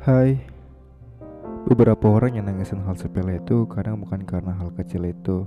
[0.00, 0.40] Hai.
[1.68, 5.44] Beberapa orang yang nangisin hal sepele itu kadang bukan karena hal kecil itu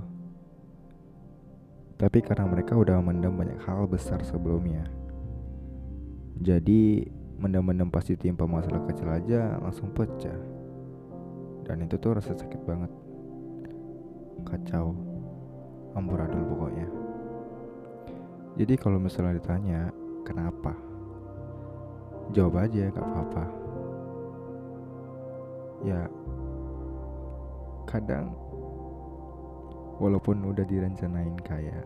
[1.98, 4.86] Tapi karena mereka udah mendem banyak hal besar sebelumnya.
[6.38, 7.02] Jadi
[7.34, 10.38] mendem-mendem pasti timpa masalah kecil aja langsung pecah.
[11.66, 12.94] Dan itu tuh rasa sakit banget.
[14.46, 14.94] Kacau.
[15.98, 16.86] Amburadul pokoknya.
[18.54, 19.90] Jadi kalau misalnya ditanya
[20.22, 20.78] Kenapa?
[22.30, 23.63] Jawab aja gak apa-apa
[25.84, 26.08] Ya
[27.84, 28.32] Kadang
[30.00, 31.84] Walaupun udah direncanain kayak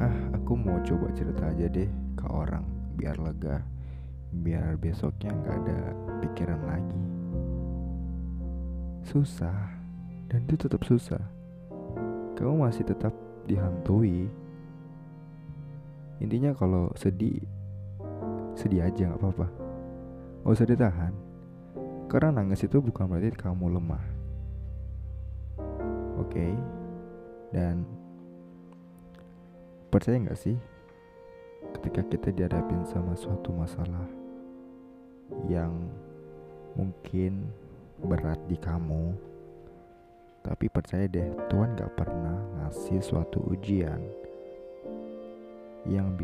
[0.00, 2.64] Ah aku mau coba cerita aja deh ke orang
[2.96, 3.60] Biar lega
[4.28, 5.78] Biar besoknya gak ada
[6.20, 7.02] pikiran lagi.
[9.04, 9.72] Susah
[10.28, 11.20] Dan itu tetap susah.
[12.36, 13.16] Kamu masih tetap
[13.48, 14.28] dihantui.
[16.20, 17.40] Intinya kalau sedih
[18.52, 19.46] sedih aja nggak apa-apa.
[20.44, 21.27] Gak usah ditahan
[22.08, 24.04] karena nangis itu bukan berarti kamu lemah
[26.18, 26.52] oke okay?
[27.52, 27.84] dan
[29.92, 30.56] percaya nggak sih
[31.78, 34.08] ketika kita dihadapin sama suatu masalah
[35.46, 35.72] yang
[36.74, 37.52] mungkin
[38.00, 39.12] berat di kamu
[40.40, 44.00] tapi percaya deh Tuhan gak pernah ngasih suatu ujian
[45.84, 46.16] yang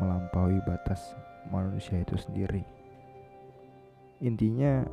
[0.00, 1.12] melampaui batas
[1.52, 2.79] manusia itu sendiri.
[4.20, 4.84] Intinya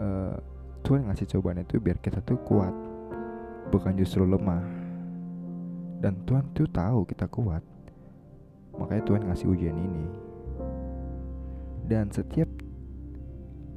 [0.00, 0.36] uh,
[0.80, 2.72] Tuhan ngasih cobaan itu biar kita tuh kuat,
[3.68, 4.64] bukan justru lemah.
[6.00, 7.62] Dan Tuhan tuh tahu kita kuat,
[8.74, 10.06] makanya Tuhan ngasih ujian ini.
[11.86, 12.48] Dan setiap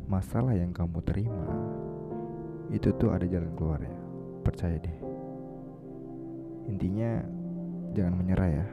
[0.08, 1.46] masalah yang kamu terima
[2.72, 3.98] itu tuh ada jalan keluarnya,
[4.42, 4.98] percaya deh.
[6.72, 7.22] Intinya
[7.94, 8.66] jangan menyerah ya.